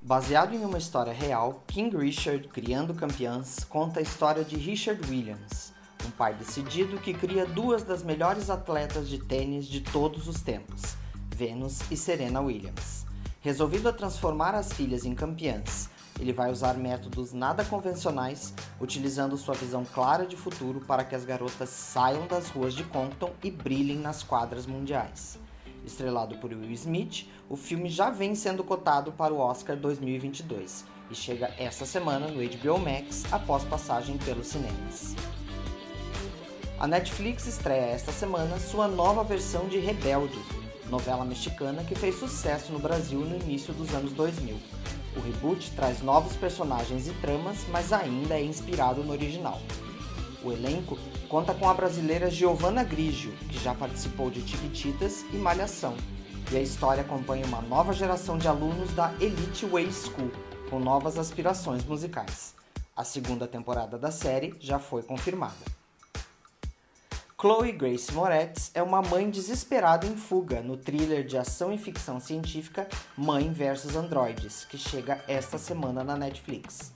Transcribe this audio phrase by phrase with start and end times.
[0.00, 5.72] Baseado em uma história real, King Richard, Criando Campeãs, conta a história de Richard Williams,
[6.06, 10.96] um pai decidido que cria duas das melhores atletas de tênis de todos os tempos,
[11.34, 13.04] Venus e Serena Williams.
[13.40, 19.54] Resolvido a transformar as filhas em campeãs, ele vai usar métodos nada convencionais, utilizando sua
[19.54, 23.98] visão clara de futuro para que as garotas saiam das ruas de Compton e brilhem
[23.98, 25.38] nas quadras mundiais.
[25.88, 31.14] Estrelado por Will Smith, o filme já vem sendo cotado para o Oscar 2022 e
[31.14, 35.16] chega esta semana no HBO Max após passagem pelos cinemas.
[36.78, 40.38] A Netflix estreia esta semana sua nova versão de Rebelde,
[40.90, 44.56] novela mexicana que fez sucesso no Brasil no início dos anos 2000.
[45.16, 49.58] O reboot traz novos personagens e tramas, mas ainda é inspirado no original.
[50.42, 50.96] O elenco
[51.28, 55.96] conta com a brasileira Giovanna Grigio, que já participou de Chiquititas e Malhação,
[56.52, 60.30] e a história acompanha uma nova geração de alunos da Elite Way School,
[60.70, 62.54] com novas aspirações musicais.
[62.96, 65.78] A segunda temporada da série já foi confirmada.
[67.40, 72.18] Chloe Grace Moretz é uma mãe desesperada em fuga no thriller de ação e ficção
[72.18, 76.92] científica Mãe vs Androides, que chega esta semana na Netflix.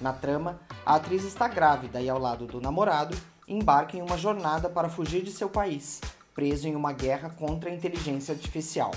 [0.00, 4.68] Na trama, a atriz está grávida e, ao lado do namorado, embarca em uma jornada
[4.68, 6.00] para fugir de seu país,
[6.34, 8.90] preso em uma guerra contra a inteligência artificial.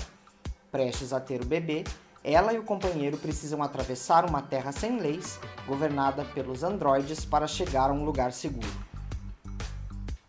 [0.70, 1.84] Prestes a ter o bebê,
[2.22, 7.90] ela e o companheiro precisam atravessar uma terra sem leis, governada pelos androides, para chegar
[7.90, 8.68] a um lugar seguro.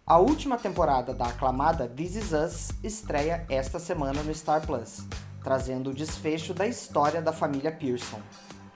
[0.05, 5.03] A última temporada da aclamada This Is Us estreia esta semana no Star Plus,
[5.43, 8.19] trazendo o desfecho da história da família Pearson.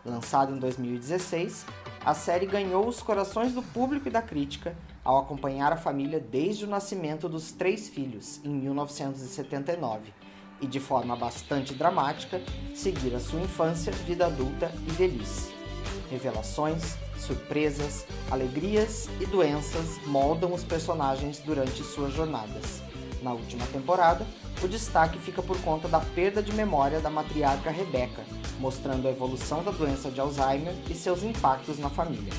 [0.05, 1.65] Lançada em 2016,
[2.05, 6.65] a série ganhou os corações do público e da crítica ao acompanhar a família desde
[6.65, 10.13] o nascimento dos três filhos, em 1979,
[10.61, 12.41] e de forma bastante dramática,
[12.75, 15.53] seguir a sua infância, vida adulta e velhice.
[16.09, 22.83] Revelações, surpresas, alegrias e doenças moldam os personagens durante suas jornadas.
[23.23, 24.27] Na última temporada,
[24.61, 28.21] o destaque fica por conta da perda de memória da matriarca Rebecca,
[28.59, 32.33] mostrando a evolução da doença de Alzheimer e seus impactos na família.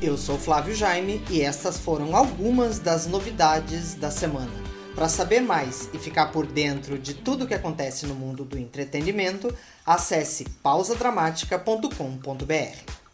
[0.00, 4.66] Eu sou Flávio Jaime e estas foram algumas das novidades da semana.
[4.94, 8.58] Para saber mais e ficar por dentro de tudo o que acontece no mundo do
[8.58, 13.07] entretenimento, acesse pausadramática.com.br.